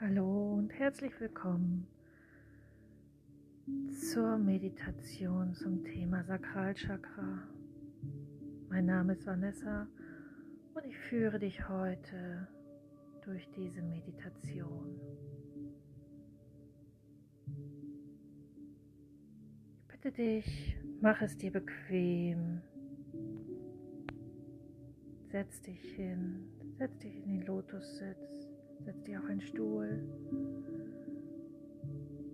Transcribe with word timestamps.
Hallo 0.00 0.54
und 0.54 0.72
herzlich 0.74 1.10
willkommen 1.18 1.88
zur 4.12 4.38
Meditation 4.38 5.52
zum 5.54 5.82
Thema 5.82 6.22
Sakralchakra. 6.22 7.42
Mein 8.68 8.86
Name 8.86 9.14
ist 9.14 9.26
Vanessa 9.26 9.88
und 10.74 10.84
ich 10.86 10.96
führe 10.96 11.40
dich 11.40 11.68
heute 11.68 12.46
durch 13.24 13.50
diese 13.56 13.82
Meditation. 13.82 15.00
Ich 19.80 19.88
bitte 19.88 20.12
dich, 20.12 20.76
mach 21.00 21.20
es 21.22 21.36
dir 21.36 21.50
bequem. 21.50 22.62
Setz 25.32 25.60
dich 25.62 25.82
hin, 25.96 26.48
setz 26.78 26.96
dich 26.98 27.16
in 27.16 27.40
den 27.40 27.42
Lotussitz, 27.46 28.48
setz 28.84 29.02
dich 29.04 29.16
auf 29.16 29.24
einen 29.24 29.40
Stuhl, 29.40 30.02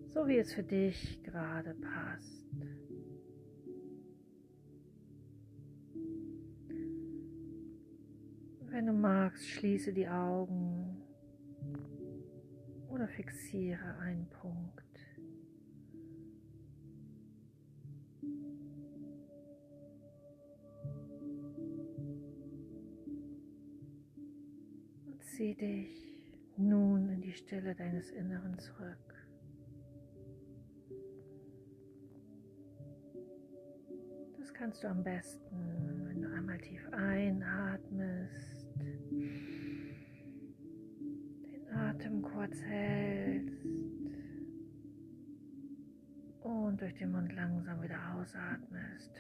so 0.09 0.27
wie 0.27 0.39
es 0.39 0.53
für 0.53 0.63
dich 0.63 1.23
gerade 1.23 1.75
passt. 1.75 2.45
Wenn 8.75 8.87
du 8.87 8.93
magst, 8.93 9.47
schließe 9.47 9.93
die 9.93 10.09
Augen 10.09 11.01
oder 12.89 13.07
fixiere 13.09 13.99
einen 14.01 14.27
Punkt. 14.31 14.83
Und 25.07 25.23
zieh 25.23 25.55
dich 25.55 26.14
nun 26.57 27.09
in 27.09 27.21
die 27.21 27.33
Stille 27.33 27.75
deines 27.75 28.11
Inneren 28.11 28.59
zurück. 28.59 28.99
Das 34.39 34.53
kannst 34.55 34.83
du 34.85 34.89
am 34.89 35.03
besten, 35.03 36.07
wenn 36.07 36.23
du 36.23 36.29
einmal 36.33 36.59
tief 36.59 36.87
einatmest 36.93 38.69
den 41.51 41.69
Atem 41.73 42.23
kurz 42.23 42.61
hältst 42.63 43.67
und 46.43 46.81
durch 46.81 46.95
den 46.95 47.13
Mund 47.13 47.33
langsam 47.35 47.83
wieder 47.83 48.15
ausatmest. 48.15 49.11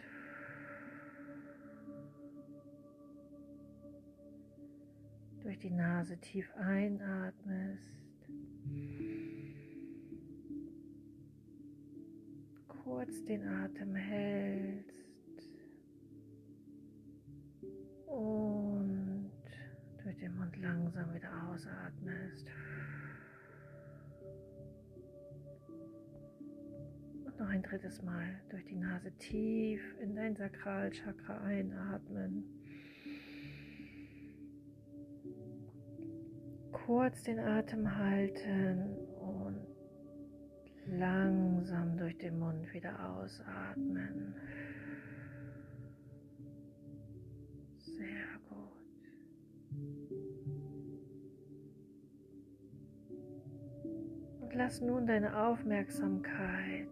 Durch 5.44 5.58
die 5.58 5.70
Nase 5.70 6.16
tief 6.16 6.50
einatmest. 6.56 7.92
Kurz 12.66 13.22
den 13.26 13.46
Atem 13.46 13.94
hältst. 13.94 14.94
Und 18.06 19.32
durch 20.02 20.16
den 20.16 20.34
Mund 20.34 20.56
langsam 20.56 21.12
wieder 21.12 21.30
ausatmest. 21.50 22.46
Und 27.26 27.38
noch 27.38 27.48
ein 27.48 27.62
drittes 27.62 28.00
Mal 28.00 28.40
durch 28.48 28.64
die 28.64 28.76
Nase 28.76 29.12
tief 29.18 29.82
in 30.00 30.16
dein 30.16 30.36
Sakralchakra 30.36 31.36
einatmen. 31.42 32.44
Kurz 36.86 37.22
den 37.22 37.38
Atem 37.38 37.96
halten 37.96 38.94
und 39.18 39.66
langsam 40.86 41.96
durch 41.96 42.18
den 42.18 42.38
Mund 42.38 42.70
wieder 42.74 43.08
ausatmen. 43.08 44.34
Sehr 47.78 48.26
gut. 48.50 49.00
Und 54.42 54.54
lass 54.54 54.82
nun 54.82 55.06
deine 55.06 55.42
Aufmerksamkeit 55.42 56.88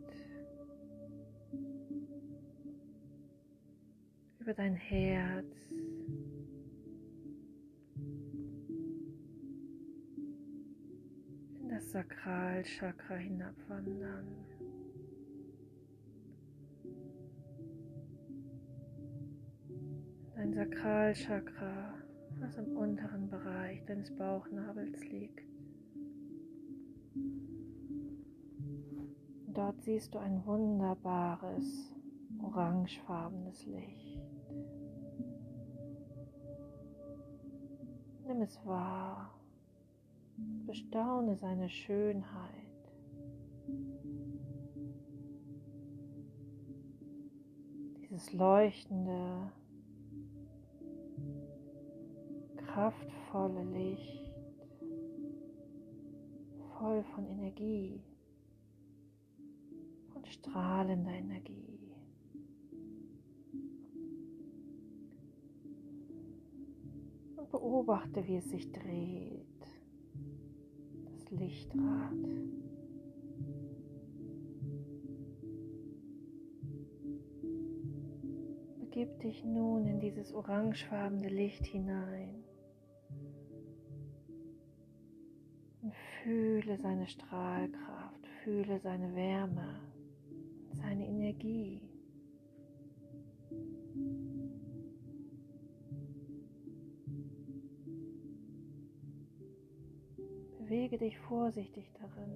über 4.39 4.55
dein 4.55 4.75
Herz 4.75 5.71
Sakralchakra 11.93 13.17
hinabwandern. 13.17 14.27
Dein 20.35 20.55
Sakralchakra, 20.55 21.93
was 22.41 22.57
im 22.57 22.79
unteren 22.79 23.29
Bereich 23.29 23.85
deines 23.85 24.11
Bauchnabels 24.17 25.05
liegt. 25.05 25.47
Dort 29.49 29.83
siehst 29.83 30.15
du 30.15 30.19
ein 30.19 30.47
wunderbares, 30.47 31.93
orangefarbenes 32.43 33.67
Licht. 33.67 34.19
Nimm 38.27 38.41
es 38.41 38.59
wahr, 38.65 39.42
bestaune 40.67 41.37
seine 41.37 41.69
Schönheit. 41.69 42.51
Dieses 48.01 48.33
leuchtende, 48.33 49.53
kraftvolle 52.57 53.65
Licht, 53.65 54.35
voll 56.79 57.03
von 57.15 57.27
Energie, 57.27 58.01
von 60.13 60.25
strahlender 60.25 61.13
Energie. 61.13 61.93
Und 67.37 67.51
beobachte, 67.51 68.27
wie 68.27 68.37
es 68.37 68.49
sich 68.49 68.73
dreht, 68.73 69.52
Lichtrad. 71.33 72.13
Begib 78.81 79.19
dich 79.21 79.43
nun 79.43 79.87
in 79.87 79.99
dieses 79.99 80.35
orangefarbene 80.35 81.29
Licht 81.29 81.65
hinein. 81.65 82.45
Und 85.81 85.95
fühle 86.23 86.77
seine 86.79 87.07
Strahlkraft, 87.07 88.27
fühle 88.45 88.79
seine 88.81 89.15
Wärme, 89.15 89.81
seine 90.75 91.07
Energie. 91.07 91.92
Bewege 100.73 100.97
dich 100.97 101.19
vorsichtig 101.19 101.93
darin. 102.01 102.33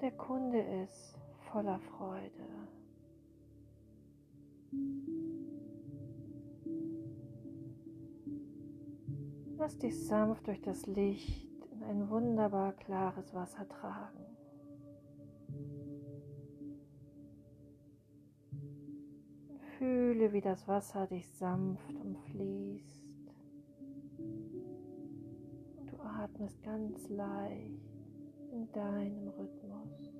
Der 0.00 0.12
Kunde 0.12 0.62
ist 0.82 1.14
voller 1.52 1.78
Freude. 1.78 2.48
Lass 9.58 9.76
dich 9.76 10.06
sanft 10.06 10.46
durch 10.46 10.62
das 10.62 10.86
Licht 10.86 11.66
in 11.70 11.82
ein 11.82 12.08
wunderbar 12.08 12.72
klares 12.72 13.34
Wasser 13.34 13.68
tragen. 13.68 14.24
Fühle, 19.76 20.32
wie 20.32 20.40
das 20.40 20.66
Wasser 20.66 21.06
dich 21.08 21.28
sanft 21.28 21.94
umfließt. 21.94 23.03
Atmest 26.24 26.62
ganz 26.62 27.08
leicht 27.08 27.80
in 28.50 28.70
deinem 28.72 29.28
Rhythmus. 29.28 30.14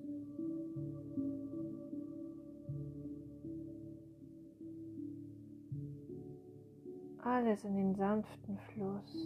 alles 7.25 7.65
in 7.65 7.75
den 7.75 7.95
sanften 7.95 8.59
Fluss. 8.59 9.17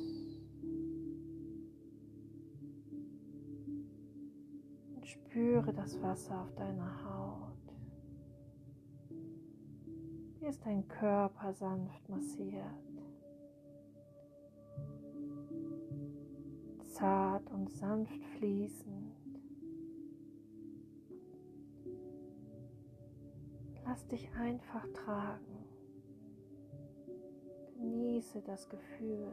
Und 4.95 5.07
spüre 5.07 5.73
das 5.73 6.01
Wasser 6.01 6.41
auf 6.43 6.55
deiner 6.55 7.05
Haut. 7.05 7.75
Wie 10.39 10.47
ist 10.47 10.65
dein 10.65 10.87
Körper 10.87 11.53
sanft 11.53 12.09
massiert. 12.09 12.98
Zart 16.99 17.49
und 17.53 17.71
sanft 17.71 18.25
fließend. 18.39 19.15
Lass 23.85 24.05
dich 24.09 24.29
einfach 24.35 24.85
tragen. 24.95 25.65
Genieße 27.77 28.43
das 28.43 28.69
Gefühl. 28.69 29.33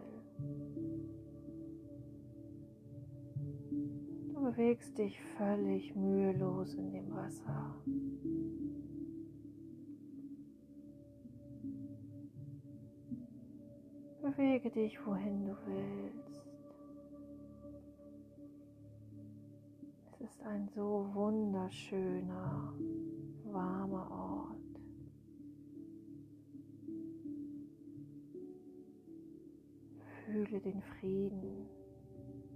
Du 4.31 4.43
bewegst 4.43 4.95
dich 4.99 5.19
völlig 5.35 5.95
mühelos 5.95 6.75
in 6.75 6.91
dem 6.91 7.11
Wasser. 7.15 7.75
Bewege 14.21 14.69
dich, 14.69 15.03
wohin 15.03 15.47
du 15.47 15.57
willst. 15.65 16.44
Ein 20.45 20.67
so 20.75 21.09
wunderschöner, 21.13 22.73
warmer 23.45 24.11
Ort. 24.11 24.55
Fühle 30.25 30.59
den 30.59 30.81
Frieden, 30.81 31.67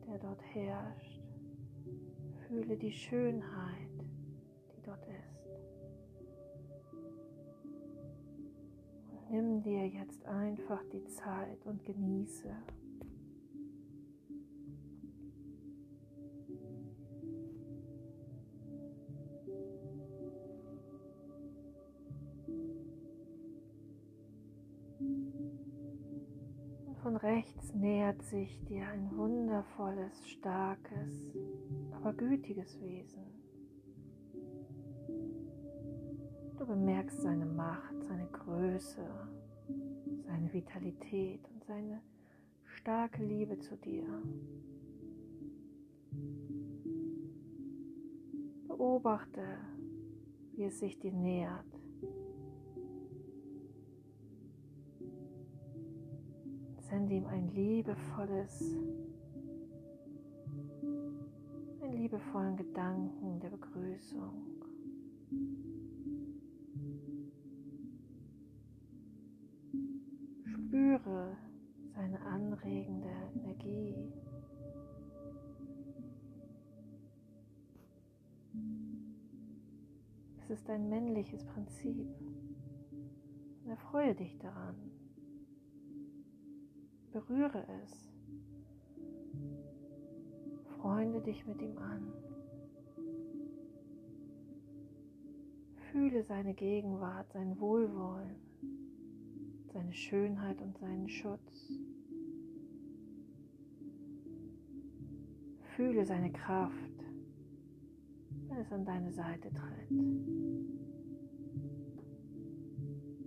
der 0.08 0.20
dort 0.20 0.42
herrscht. 0.54 1.22
Fühle 2.48 2.78
die 2.78 2.92
Schönheit, 2.92 4.06
die 4.76 4.82
dort 4.84 5.06
ist. 5.08 5.48
Und 9.12 9.32
nimm 9.32 9.62
dir 9.64 9.88
jetzt 9.88 10.26
einfach 10.26 10.84
die 10.92 11.06
Zeit 11.06 11.66
und 11.66 11.84
genieße. 11.86 12.56
Von 27.10 27.18
rechts 27.18 27.74
nähert 27.74 28.22
sich 28.22 28.64
dir 28.66 28.86
ein 28.86 29.10
wundervolles, 29.18 30.30
starkes, 30.30 31.34
aber 31.92 32.14
gütiges 32.14 32.80
Wesen. 32.82 33.26
Du 36.60 36.68
bemerkst 36.68 37.20
seine 37.20 37.48
Macht, 37.48 37.96
seine 38.04 38.28
Größe, 38.28 39.04
seine 40.28 40.54
Vitalität 40.54 41.50
und 41.52 41.64
seine 41.64 42.00
starke 42.66 43.24
Liebe 43.24 43.58
zu 43.58 43.76
dir. 43.78 44.06
Beobachte, 48.68 49.58
wie 50.54 50.66
es 50.66 50.78
sich 50.78 51.00
dir 51.00 51.14
nähert. 51.14 51.79
Sende 56.90 57.14
ihm 57.14 57.28
ein 57.28 57.48
liebevolles, 57.54 58.76
einen 61.82 61.94
liebevollen 61.94 62.58
Gedanken 62.58 63.40
der 63.40 63.50
Begrüßung. 63.50 64.34
Spüre 70.46 71.38
seine 71.94 72.20
anregende 72.22 73.12
Energie. 73.36 73.96
Es 80.42 80.50
ist 80.50 80.68
ein 80.72 80.90
männliches 80.90 81.46
Prinzip. 81.46 82.08
Erfreue 83.68 84.16
dich 84.16 84.40
daran. 84.40 84.89
Berühre 87.19 87.66
es. 87.83 88.10
Freunde 90.77 91.19
dich 91.19 91.45
mit 91.45 91.62
ihm 91.62 91.77
an. 91.77 92.13
Fühle 95.92 96.24
seine 96.24 96.54
Gegenwart, 96.54 97.30
sein 97.33 97.60
Wohlwollen, 97.60 98.38
seine 99.74 99.94
Schönheit 99.94 100.62
und 100.62 100.77
seinen 100.77 101.10
Schutz. 101.10 101.74
Fühle 105.75 106.06
seine 106.06 106.31
Kraft, 106.31 107.04
wenn 108.48 108.57
es 108.60 108.71
an 108.71 108.86
deine 108.86 109.12
Seite 109.12 109.50
tritt. 109.50 109.89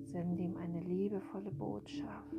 Sende 0.05 0.43
ihm 0.43 0.57
eine 0.57 0.81
liebevolle 0.81 1.51
Botschaft. 1.51 2.37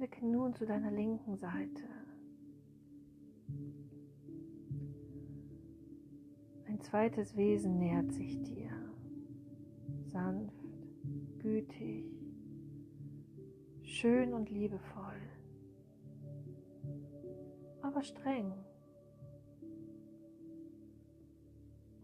Blicke 0.00 0.24
nun 0.24 0.54
zu 0.54 0.64
deiner 0.64 0.90
linken 0.90 1.36
Seite. 1.36 1.84
Ein 6.66 6.80
zweites 6.80 7.36
Wesen 7.36 7.78
nähert 7.78 8.10
sich 8.10 8.40
dir. 8.42 8.70
Sanft, 10.06 10.54
gütig, 11.40 12.06
schön 13.82 14.32
und 14.32 14.48
liebevoll, 14.48 15.20
aber 17.82 18.02
streng 18.02 18.54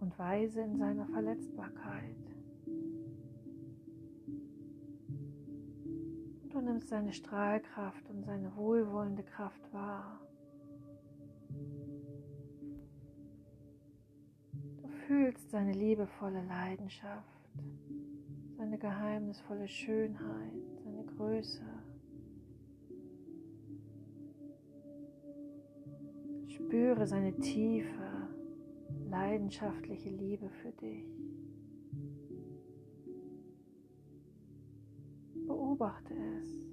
und 0.01 0.19
weise 0.19 0.61
in 0.61 0.77
seiner 0.77 1.07
Verletzbarkeit. 1.07 2.36
Du 6.57 6.63
nimmst 6.63 6.89
seine 6.89 7.13
Strahlkraft 7.13 8.09
und 8.09 8.25
seine 8.25 8.57
wohlwollende 8.57 9.23
Kraft 9.23 9.61
wahr. 9.75 10.19
Du 14.79 14.89
fühlst 15.07 15.51
seine 15.51 15.73
liebevolle 15.73 16.43
Leidenschaft, 16.47 17.51
seine 18.57 18.79
geheimnisvolle 18.79 19.69
Schönheit, 19.69 20.55
seine 20.83 21.05
Größe. 21.05 21.63
Spüre 26.49 27.07
seine 27.07 27.37
tiefe, 27.37 28.31
leidenschaftliche 29.11 30.09
Liebe 30.09 30.49
für 30.49 30.73
dich. 30.73 31.36
Beobachte 35.47 36.15
es. 36.15 36.67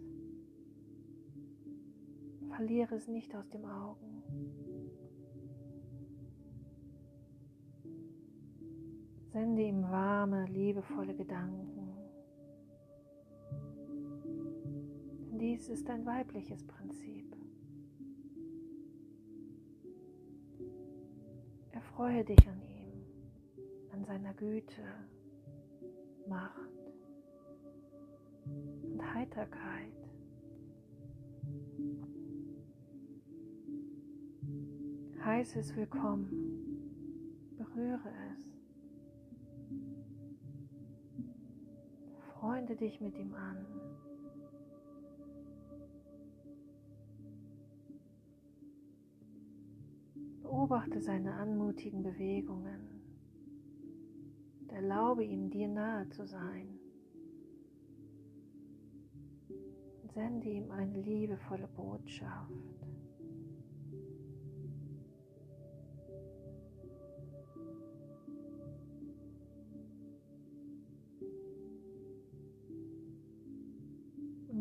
Verliere 2.49 2.95
es 2.95 3.07
nicht 3.07 3.35
aus 3.35 3.49
den 3.49 3.65
Augen. 3.65 4.23
Sende 9.31 9.63
ihm 9.63 9.83
warme, 9.83 10.45
liebevolle 10.45 11.15
Gedanken. 11.15 11.91
Denn 15.31 15.39
dies 15.39 15.69
ist 15.69 15.89
ein 15.89 16.05
weibliches 16.05 16.63
Prinzip. 16.65 17.35
Erfreue 21.71 22.23
dich 22.23 22.47
an 22.47 22.61
ihm, 22.61 23.05
an 23.91 24.05
seiner 24.05 24.33
Güte, 24.35 24.83
Macht 26.27 26.82
Heiterkeit. 29.23 29.93
Heiße 35.23 35.59
es 35.59 35.73
willkommen, 35.77 36.27
berühre 37.57 38.11
es. 38.33 38.59
Freunde 42.33 42.75
dich 42.75 42.99
mit 42.99 43.17
ihm 43.17 43.33
an. 43.33 43.65
Beobachte 50.41 50.99
seine 50.99 51.35
anmutigen 51.35 52.03
Bewegungen 52.03 52.89
und 54.59 54.71
erlaube 54.73 55.23
ihm, 55.23 55.49
dir 55.49 55.69
nahe 55.69 56.09
zu 56.09 56.27
sein. 56.27 56.82
Sende 60.13 60.49
ihm 60.49 60.71
eine 60.71 61.01
liebevolle 61.01 61.67
Botschaft. 61.75 62.51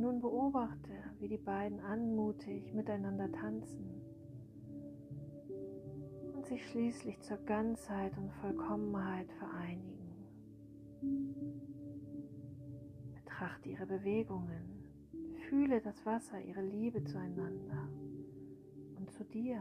nun 0.03 0.21
beobachte, 0.21 0.91
wie 1.21 1.29
die 1.29 1.39
beiden 1.39 1.79
anmutig 1.79 2.75
miteinander 2.75 3.31
tanzen 3.31 4.03
und 6.35 6.45
sich 6.45 6.67
schließlich 6.69 7.21
zur 7.21 7.37
Ganzheit 7.47 8.19
und 8.19 8.33
Vollkommenheit 8.33 9.31
vereinigen. 9.39 10.27
Betrachte 13.15 13.69
ihre 13.69 13.87
Bewegungen, 13.87 14.82
fühle 15.53 15.83
das 15.83 16.07
Wasser, 16.07 16.41
ihre 16.41 16.63
Liebe 16.63 17.05
zueinander 17.05 17.87
und 18.97 19.11
zu 19.11 19.23
dir. 19.23 19.61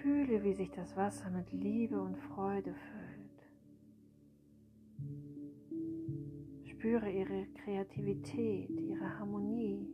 Fühle, 0.00 0.44
wie 0.44 0.54
sich 0.54 0.70
das 0.70 0.96
Wasser 0.96 1.30
mit 1.30 1.50
Liebe 1.50 2.00
und 2.00 2.16
Freude 2.16 2.72
füllt. 2.72 3.48
Spüre 6.68 7.10
ihre 7.10 7.46
Kreativität, 7.64 8.70
ihre 8.80 9.18
Harmonie, 9.18 9.88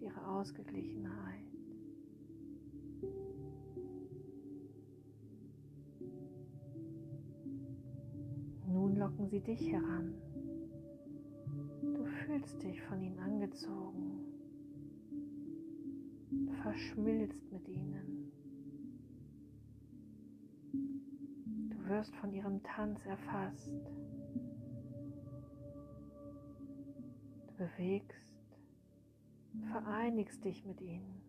ihre 0.00 0.26
Ausgeglichenheit. 0.26 1.44
Nun 8.66 8.96
locken 8.96 9.28
sie 9.28 9.40
dich 9.40 9.70
heran. 9.70 10.12
Du 12.30 12.36
fühlst 12.36 12.62
dich 12.62 12.80
von 12.82 13.02
ihnen 13.02 13.18
angezogen, 13.18 14.20
verschmilzt 16.62 17.50
mit 17.50 17.66
ihnen. 17.68 18.30
wirst 21.88 22.14
von 22.14 22.32
ihrem 22.32 22.62
Tanz 22.62 23.04
erfasst. 23.04 23.72
Du 27.48 27.52
bewegst, 27.56 28.60
vereinigst 29.72 30.44
dich 30.44 30.64
mit 30.64 30.80
ihnen. 30.80 31.20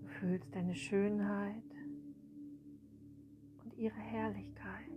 Du 0.00 0.08
fühlst 0.20 0.54
deine 0.54 0.74
Schönheit 0.74 1.76
und 3.62 3.74
ihre 3.76 4.00
Herrlichkeit. 4.00 4.90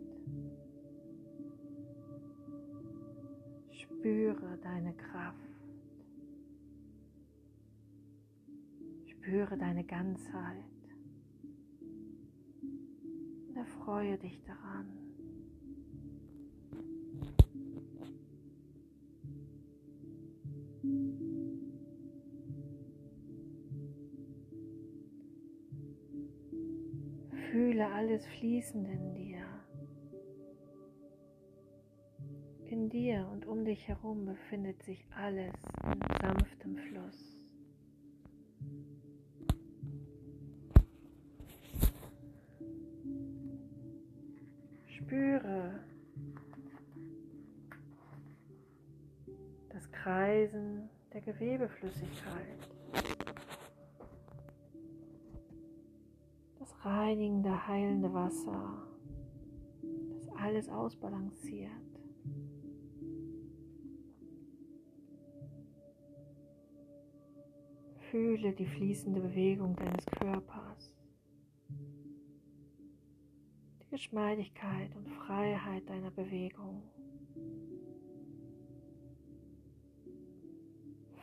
Spüre 4.04 4.58
deine 4.62 4.94
Kraft. 4.96 5.38
Spüre 9.06 9.58
deine 9.58 9.86
Ganzheit 9.86 10.66
erfreue 13.56 14.18
dich 14.18 14.44
daran. 14.44 14.88
Fühle 27.52 27.88
alles 27.88 28.26
Fließende 28.26 28.92
in 28.92 29.14
dir. 29.14 29.53
In 32.74 32.90
dir 32.90 33.30
und 33.32 33.46
um 33.46 33.64
dich 33.64 33.88
herum 33.88 34.26
befindet 34.26 34.82
sich 34.82 35.06
alles 35.16 35.54
in 35.84 36.00
sanftem 36.20 36.76
Fluss. 36.76 37.40
Spüre 44.88 45.84
das 49.70 49.92
Kreisen 49.92 50.90
der 51.14 51.22
Gewebeflüssigkeit, 51.22 52.58
das 56.58 56.74
reinigende, 56.84 57.68
heilende 57.68 58.12
Wasser, 58.12 58.82
das 60.16 60.28
alles 60.38 60.70
ausbalanciert. 60.70 61.93
Fühle 68.14 68.54
die 68.54 68.68
fließende 68.68 69.22
Bewegung 69.22 69.76
deines 69.76 70.06
Körpers. 70.06 70.94
Geschmeidigkeit 73.90 74.96
und 74.96 75.10
Freiheit 75.10 75.90
deiner 75.90 76.12
Bewegung. 76.12 76.84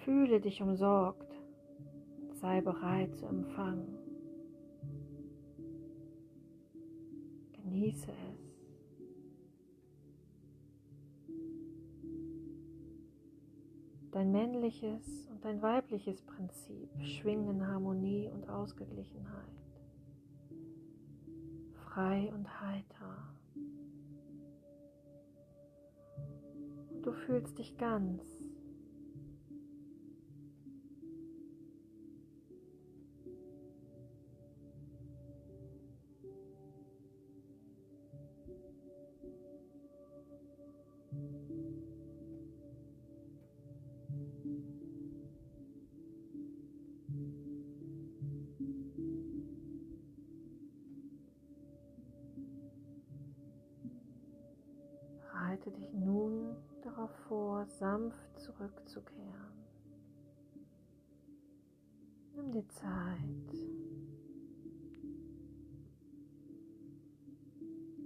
Fühle 0.04 0.40
dich 0.40 0.61
umsorgt 0.62 1.32
und 2.23 2.35
sei 2.35 2.61
bereit 2.61 3.14
zu 3.14 3.26
empfangen. 3.26 3.97
Genieße 7.52 8.11
es. 8.32 8.50
Dein 14.12 14.33
männliches 14.33 15.29
und 15.31 15.45
dein 15.45 15.62
weibliches 15.62 16.21
Prinzip 16.23 16.88
schwingen 17.00 17.49
in 17.49 17.67
Harmonie 17.67 18.29
und 18.29 18.49
Ausgeglichenheit 18.49 19.61
frei 21.93 22.31
und 22.35 22.61
heiter. 22.61 23.17
Du 27.02 27.12
fühlst 27.12 27.59
dich 27.59 27.76
ganz 27.79 28.23
Bereite 55.70 55.80
dich 55.80 55.92
nun 55.92 56.56
darauf 56.82 57.10
vor, 57.28 57.66
sanft 57.66 58.40
zurückzukehren. 58.40 59.64
Nimm 62.34 62.52
dir 62.52 62.68
Zeit. 62.68 63.58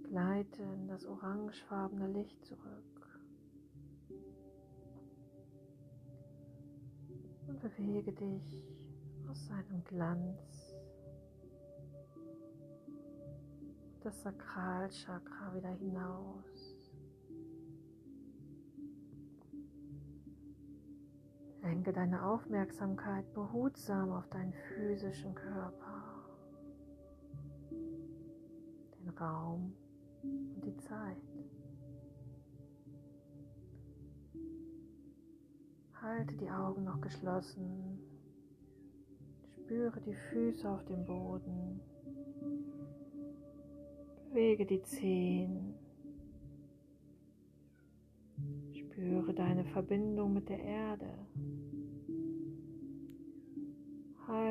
Gleite 0.03 0.63
in 0.63 0.89
das 0.89 1.05
orangefarbene 1.07 2.09
Licht 2.09 2.45
zurück. 2.45 3.21
Und 7.47 7.61
bewege 7.61 8.13
dich 8.13 8.63
aus 9.29 9.47
seinem 9.47 9.85
Glanz 9.85 10.75
das 14.03 14.21
Sakralchakra 14.23 15.55
wieder 15.55 15.71
hinaus. 15.71 16.54
Lenke 21.85 22.01
deine 22.01 22.25
Aufmerksamkeit 22.25 23.31
behutsam 23.35 24.11
auf 24.13 24.27
deinen 24.29 24.55
physischen 24.55 25.35
Körper, 25.35 26.25
den 28.99 29.11
Raum 29.11 29.75
und 30.23 30.65
die 30.65 30.77
Zeit. 30.79 31.19
Halte 36.01 36.35
die 36.39 36.49
Augen 36.49 36.85
noch 36.85 37.03
geschlossen. 37.03 37.99
Spüre 39.55 40.01
die 40.01 40.15
Füße 40.15 40.67
auf 40.67 40.83
dem 40.87 41.05
Boden. 41.05 41.81
Bewege 44.31 44.65
die 44.65 44.83
Zehen. 44.85 45.75
Spüre 48.73 49.35
deine 49.35 49.67
Verbindung 49.67 50.33
mit 50.33 50.49
der 50.49 50.61
Erde. 50.61 51.11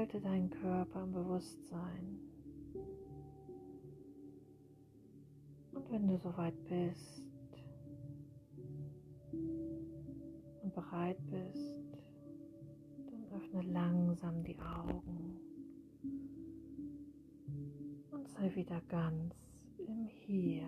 Halte 0.03 0.19
deinen 0.19 0.49
Körper 0.49 1.03
im 1.05 1.13
Bewusstsein. 1.13 2.19
Und 5.71 5.89
wenn 5.89 6.07
du 6.09 6.17
soweit 6.17 6.61
bist 6.65 7.23
und 9.31 10.75
bereit 10.75 11.17
bist, 11.29 11.87
dann 13.11 13.31
öffne 13.31 13.61
langsam 13.71 14.43
die 14.43 14.59
Augen 14.59 15.39
und 18.11 18.27
sei 18.27 18.53
wieder 18.55 18.81
ganz 18.89 19.33
im 19.87 20.05
Hier 20.07 20.67